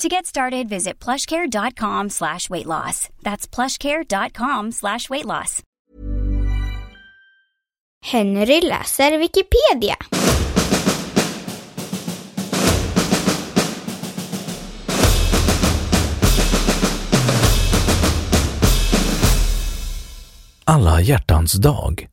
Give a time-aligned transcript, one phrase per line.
[0.00, 3.08] To get started, visit plushcare.com slash weight loss.
[3.22, 5.62] That's plushcare.com slash weight loss.
[8.02, 9.96] Henry läser Wikipedia.
[20.64, 22.08] Alla hjärtans dag.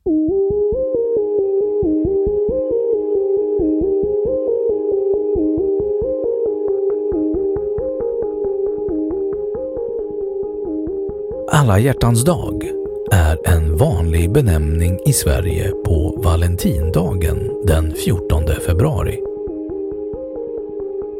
[11.62, 12.70] Alla hjärtans dag
[13.12, 19.18] är en vanlig benämning i Sverige på Valentindagen den 14 februari.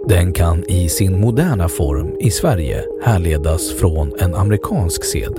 [0.08, 5.38] Den kan i sin moderna form i Sverige härledas från en amerikansk sed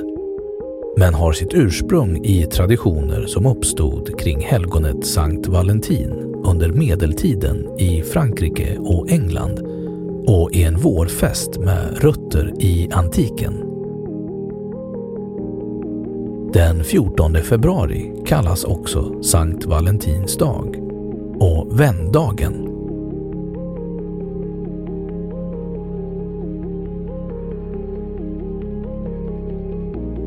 [0.97, 8.01] men har sitt ursprung i traditioner som uppstod kring helgonet Sankt Valentin under medeltiden i
[8.01, 9.59] Frankrike och England
[10.27, 13.72] och är en vårfest med rötter i antiken.
[16.53, 20.75] Den 14 februari kallas också Sankt Valentins dag
[21.39, 22.53] och vändagen.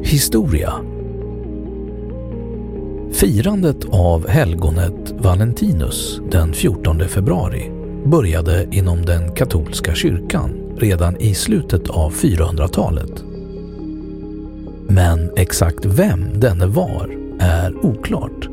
[0.04, 0.72] Historia
[3.12, 7.70] Firandet av helgonet Valentinus den 14 februari
[8.04, 13.35] började inom den katolska kyrkan redan i slutet av 400-talet.
[14.88, 18.48] Men exakt vem denne var är oklart.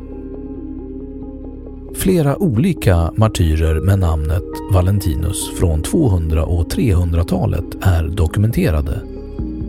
[1.94, 9.00] Flera olika martyrer med namnet Valentinus från 200 och 300-talet är dokumenterade,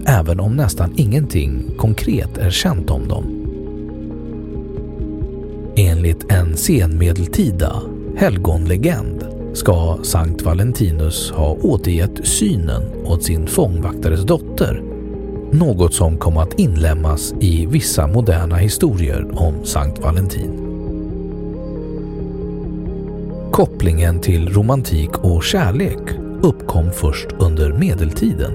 [0.05, 3.23] även om nästan ingenting konkret är känt om dem.
[5.75, 7.81] Enligt en senmedeltida
[8.17, 14.81] helgonlegend ska Sankt Valentinus ha återgett synen åt sin fångvaktares dotter
[15.55, 20.61] något som kom att inlämnas i vissa moderna historier om Sankt Valentin.
[23.51, 25.99] Kopplingen till romantik och kärlek
[26.41, 28.51] uppkom först under medeltiden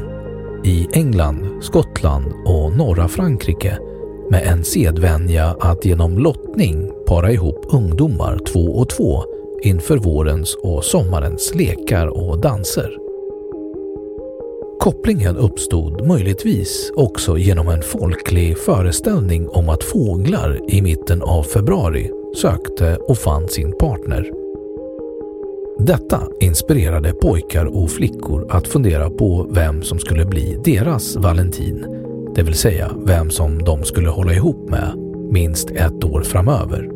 [0.65, 3.79] i England, Skottland och norra Frankrike
[4.31, 9.25] med en sedvänja att genom lottning para ihop ungdomar två och två
[9.63, 13.10] inför vårens och sommarens lekar och danser.
[14.91, 22.11] Kopplingen uppstod möjligtvis också genom en folklig föreställning om att fåglar i mitten av februari
[22.37, 24.31] sökte och fann sin partner.
[25.79, 31.87] Detta inspirerade pojkar och flickor att fundera på vem som skulle bli deras Valentin,
[32.35, 34.95] det vill säga vem som de skulle hålla ihop med
[35.33, 36.91] minst ett år framöver.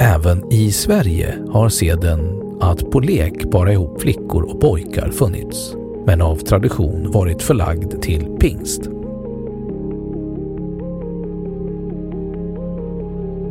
[0.00, 5.76] Även i Sverige har seden att på lek para ihop flickor och pojkar funnits
[6.06, 8.82] men av tradition varit förlagd till pingst.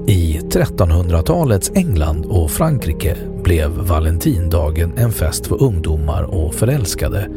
[0.08, 7.28] I 1300-talets England och Frankrike blev Valentindagen en fest för ungdomar och förälskade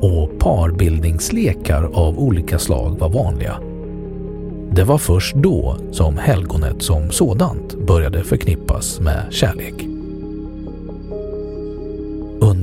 [0.00, 3.56] och parbildningslekar av olika slag var vanliga.
[4.72, 9.89] Det var först då som helgonet som sådant började förknippas med kärlek.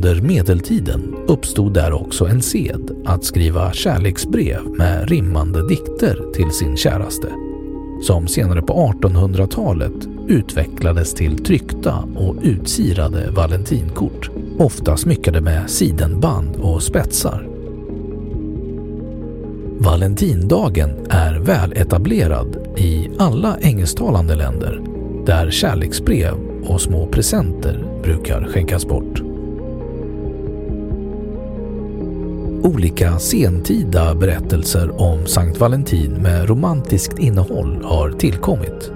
[0.08, 6.78] Under medeltiden uppstod där också en sed att skriva kärleksbrev med rimmande dikter till sin
[6.78, 7.28] käraste,
[8.02, 16.84] som senare på 1800-talet utvecklades till tryckta och utsirade valentinkort, ofta smyckade med sidenband och
[16.84, 17.48] spetsar.
[19.78, 24.82] Valentindagen är väl etablerad i alla engelsktalande länder
[25.26, 26.34] där kärleksbrev
[26.64, 29.27] och små presenter brukar skänkas bort.
[32.64, 38.92] Olika sentida berättelser om Sankt Valentin med romantiskt innehåll har tillkommit.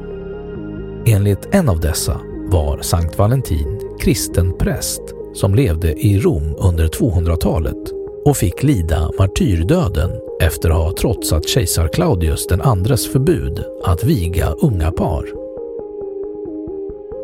[1.05, 2.21] Enligt en av dessa
[2.51, 5.01] var Sankt Valentin kristen präst
[5.33, 7.91] som levde i Rom under 200-talet
[8.25, 10.11] och fick lida martyrdöden
[10.41, 15.25] efter att ha trotsat kejsar Claudius den andres förbud att viga unga par.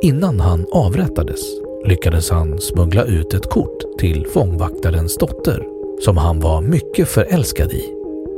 [0.02, 1.42] Innan han avrättades
[1.86, 7.84] lyckades han smuggla ut ett kort till fångvaktarens dotter som han var mycket förälskad i,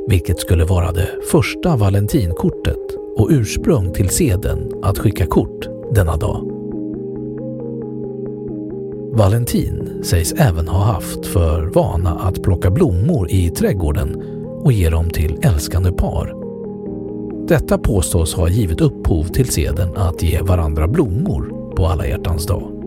[0.08, 6.60] vilket skulle vara det första valentinkortet och ursprung till seden att skicka kort denna dag.
[9.12, 14.24] Valentin sägs även ha haft för vana att plocka blommor i trädgården
[14.64, 16.36] och ge dem till älskande par.
[17.48, 22.79] Detta påstås ha givit upphov till seden att ge varandra blommor på alla hjärtans dag.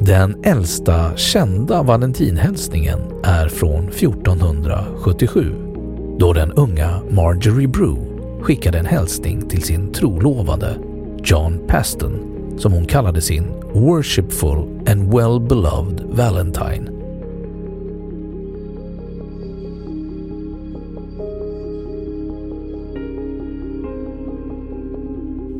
[0.00, 5.54] Den äldsta kända valentinhälsningen är från 1477
[6.18, 8.00] då den unga Marjorie Brew
[8.40, 10.76] skickade en hälsning till sin trolovade
[11.24, 16.88] John Paston som hon kallade sin “worshipful and well-beloved Valentine”.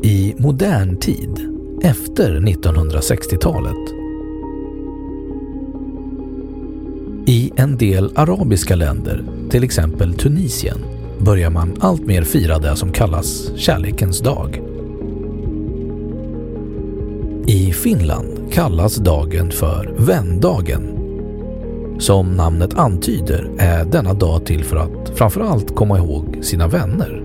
[0.03, 1.51] I modern tid,
[1.83, 4.02] efter 1960-talet,
[7.25, 10.77] I en del arabiska länder, till exempel Tunisien,
[11.19, 14.61] börjar man alltmer fira det som kallas kärlekens dag.
[17.47, 20.99] I Finland kallas dagen för vändagen.
[21.99, 27.23] Som namnet antyder är denna dag till för att framförallt komma ihåg sina vänner.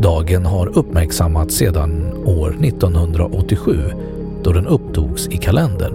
[0.00, 3.78] Dagen har uppmärksammats sedan år 1987
[4.42, 5.94] då den upptogs i kalendern.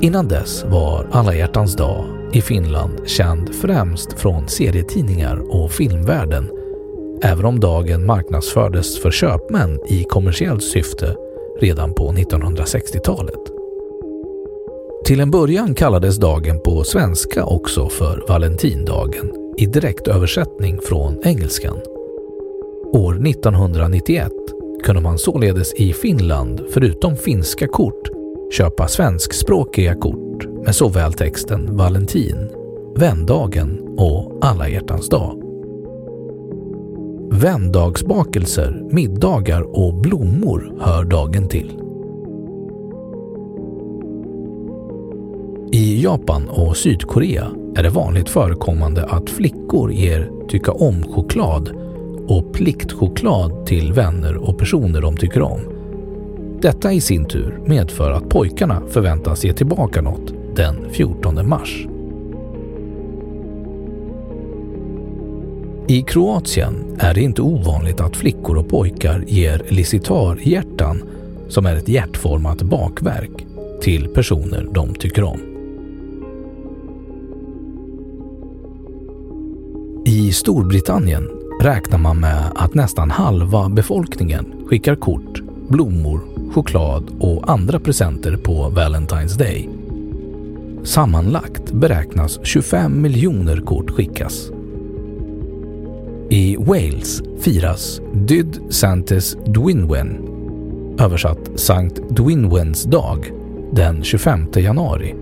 [0.00, 6.50] Innan dess var alla hjärtans dag i Finland känd främst från serietidningar och filmvärlden,
[7.22, 11.16] även om dagen marknadsfördes för köpmän i kommersiellt syfte
[11.60, 13.40] redan på 1960-talet.
[15.04, 21.78] Till en början kallades dagen på svenska också för Valentindagen i direktöversättning från engelskan.
[22.92, 24.32] År 1991
[24.84, 28.08] kunde man således i Finland, förutom finska kort,
[28.52, 30.33] köpa svenskspråkiga kort
[30.64, 32.50] med såväl texten Valentin,
[32.96, 35.40] Vändagen och Alla hjärtans dag.
[37.32, 41.72] Vändagsbakelser, middagar och blommor hör dagen till.
[45.72, 51.70] I Japan och Sydkorea är det vanligt förekommande att flickor ger tycka om-choklad
[52.28, 55.60] och pliktchoklad till vänner och personer de tycker om.
[56.60, 61.86] Detta i sin tur medför att pojkarna förväntas ge tillbaka något den 14 mars.
[65.88, 71.02] I Kroatien är det inte ovanligt att flickor och pojkar ger licitarhjärtan,
[71.48, 73.46] som är ett hjärtformat bakverk,
[73.80, 75.40] till personer de tycker om.
[80.06, 81.30] I Storbritannien
[81.62, 86.20] räknar man med att nästan halva befolkningen skickar kort, blommor,
[86.52, 89.83] choklad och andra presenter på Valentine's Day.
[90.84, 94.50] Sammanlagt beräknas 25 miljoner kort skickas.
[96.30, 100.18] I Wales firas Dyd Santes Dwinwen,
[101.00, 103.32] översatt Sankt Dwinwens dag,
[103.72, 105.14] den 25 januari.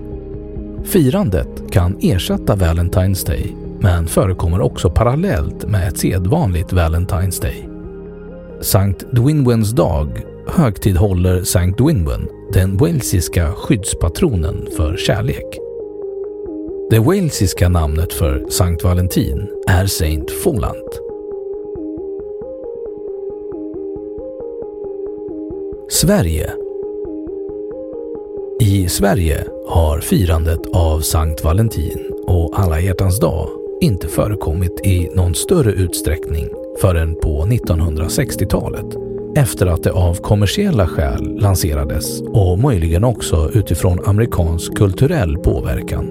[0.84, 7.68] Firandet kan ersätta Valentine's Day men förekommer också parallellt med ett sedvanligt Valentine's Day.
[8.60, 15.58] Sankt Dwinwens dag högtidhåller Sankt Dwinwen, den walesiska skyddspatronen för kärlek.
[16.90, 21.00] Det walesiska namnet för Sankt Valentin är Saint Folant.
[25.90, 26.52] Sverige
[28.60, 33.48] I Sverige har firandet av Sankt Valentin och Alla hjärtans dag
[33.80, 36.48] inte förekommit i någon större utsträckning
[36.80, 44.76] förrän på 1960-talet efter att det av kommersiella skäl lanserades och möjligen också utifrån amerikansk
[44.76, 46.04] kulturell påverkan.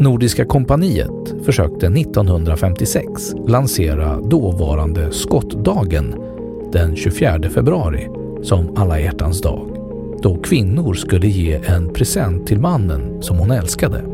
[0.00, 6.14] Nordiska kompaniet försökte 1956 lansera dåvarande skottdagen
[6.72, 8.08] den 24 februari
[8.42, 9.76] som alla hjärtans dag,
[10.22, 14.04] då kvinnor skulle ge en present till mannen som hon älskade.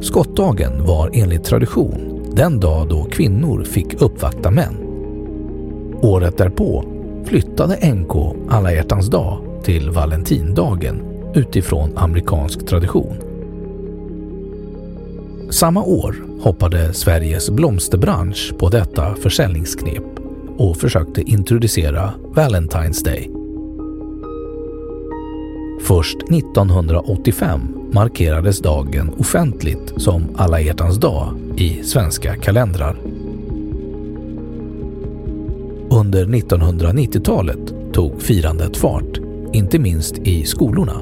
[0.00, 4.87] Skottdagen var enligt tradition den dag då kvinnor fick uppvakta män.
[6.02, 6.84] Året därpå
[7.24, 11.02] flyttade NK alla hjärtans dag till Valentindagen
[11.34, 13.16] utifrån amerikansk tradition.
[15.50, 20.04] Samma år hoppade Sveriges blomsterbransch på detta försäljningsknep
[20.56, 23.30] och försökte introducera Valentine's Day.
[25.82, 27.60] Först 1985
[27.92, 32.96] markerades dagen offentligt som alla hjärtans dag i svenska kalendrar.
[35.90, 39.18] Under 1990-talet tog firandet fart,
[39.52, 41.00] inte minst i skolorna.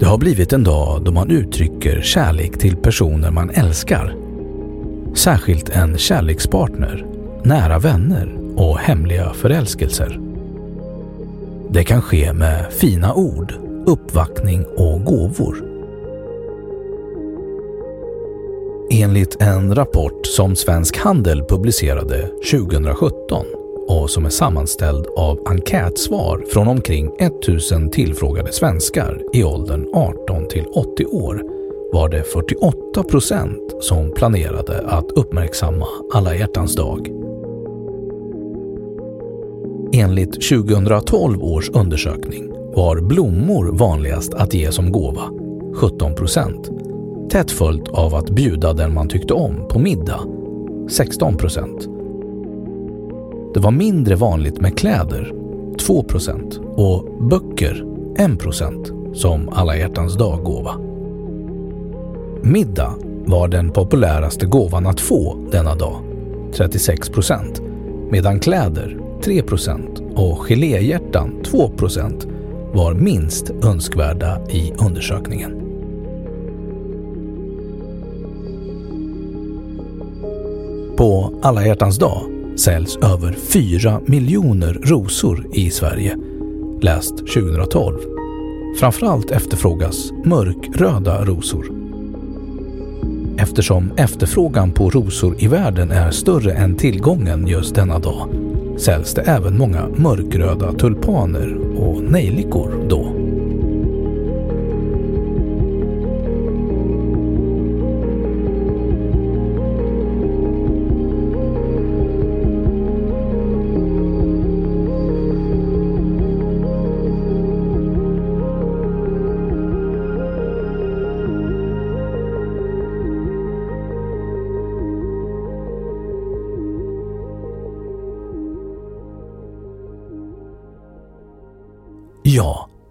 [0.00, 4.16] Det har blivit en dag då man uttrycker kärlek till personer man älskar.
[5.14, 7.06] Särskilt en kärlekspartner,
[7.44, 10.20] nära vänner och hemliga förälskelser.
[11.70, 13.54] Det kan ske med fina ord,
[13.86, 15.69] uppvaktning och gåvor.
[18.92, 23.46] Enligt en rapport som Svensk Handel publicerade 2017
[23.88, 30.64] och som är sammanställd av enkätsvar från omkring 1000 tillfrågade svenskar i åldern 18 till
[30.66, 31.42] 80 år
[31.92, 37.08] var det 48 procent som planerade att uppmärksamma alla hjärtans dag.
[39.92, 45.30] Enligt 2012 års undersökning var blommor vanligast att ge som gåva,
[45.74, 46.70] 17 procent,
[47.30, 50.20] tätt följt av att bjuda den man tyckte om på middag,
[50.88, 51.88] 16 procent.
[53.54, 55.32] Det var mindre vanligt med kläder,
[55.78, 57.84] 2 procent, och böcker,
[58.18, 60.74] 1 procent, som alla hjärtans dag-gåva.
[62.42, 62.94] Middag
[63.26, 66.00] var den populäraste gåvan att få denna dag,
[66.52, 67.62] 36 procent,
[68.10, 72.26] medan kläder, 3 procent och geléhjärtan, 2 procent,
[72.72, 75.59] var minst önskvärda i undersökningen.
[81.42, 82.22] Alla hjärtans dag
[82.56, 86.16] säljs över 4 miljoner rosor i Sverige,
[86.82, 87.98] läst 2012.
[88.80, 91.66] Framförallt efterfrågas mörkröda rosor.
[93.38, 98.28] Eftersom efterfrågan på rosor i världen är större än tillgången just denna dag
[98.78, 103.19] säljs det även många mörkröda tulpaner och nejlikor då.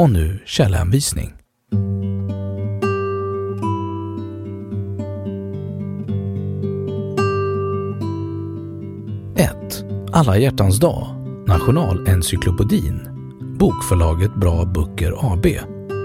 [0.00, 1.40] Och nu källhänvisning.
[10.12, 11.06] Alla hjärtans dag.
[11.46, 13.00] Nationalencyklopedin.
[13.58, 15.46] Bokförlaget Bra Böcker AB.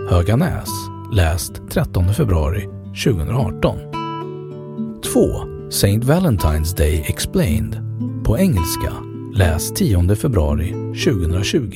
[0.10, 0.70] Höganäs.
[1.14, 2.62] Läst 13 februari
[3.04, 3.78] 2018.
[5.14, 5.70] 2.
[5.70, 7.78] Saint Valentine's Day Explained.
[8.26, 8.94] På engelska
[9.36, 10.72] läs 10 februari
[11.06, 11.72] 2020.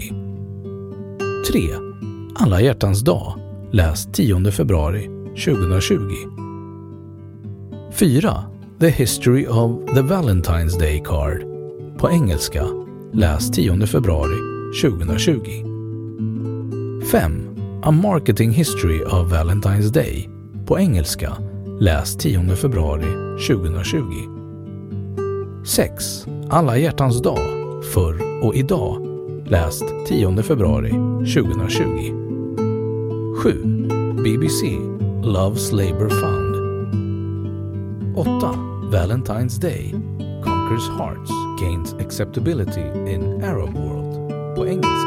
[1.51, 1.88] 3.
[2.41, 3.39] Alla hjärtans dag,
[3.71, 5.09] läs 10 februari
[5.45, 5.97] 2020.
[7.91, 8.43] 4.
[8.79, 11.41] The History of the Valentine's Day Card,
[11.97, 12.65] på engelska,
[13.13, 14.35] läs 10 februari
[14.81, 15.39] 2020.
[17.11, 17.31] 5.
[17.83, 20.29] A Marketing History of Valentine's Day,
[20.65, 21.37] på engelska,
[21.79, 24.01] läs 10 februari 2020.
[25.65, 26.25] 6.
[26.49, 27.39] Alla hjärtans dag,
[27.93, 29.07] förr och idag,
[29.45, 30.89] läst 10 februari
[31.35, 32.18] 2020.
[33.43, 33.87] 7.
[34.17, 34.77] BBC
[35.23, 36.55] Loves Labour Fund
[38.17, 38.91] 8.
[38.91, 39.91] Valentine's Day
[40.43, 42.81] Conquers Hearts Gains Acceptability
[43.13, 44.98] in Arab World på engelska